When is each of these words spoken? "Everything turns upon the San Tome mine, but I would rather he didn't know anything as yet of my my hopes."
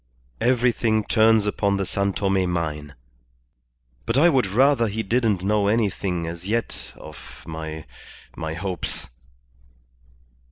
"Everything 0.41 1.03
turns 1.03 1.45
upon 1.45 1.77
the 1.77 1.85
San 1.85 2.11
Tome 2.11 2.49
mine, 2.51 2.95
but 4.07 4.17
I 4.17 4.29
would 4.29 4.47
rather 4.47 4.87
he 4.87 5.03
didn't 5.03 5.43
know 5.43 5.67
anything 5.67 6.25
as 6.25 6.47
yet 6.47 6.91
of 6.95 7.43
my 7.45 7.85
my 8.35 8.55
hopes." 8.55 9.09